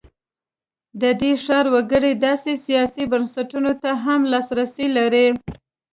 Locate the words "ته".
3.81-3.91